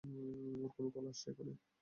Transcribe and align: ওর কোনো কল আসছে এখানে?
ওর 0.55 0.69
কোনো 0.75 0.89
কল 0.93 1.05
আসছে 1.11 1.27
এখানে? 1.31 1.53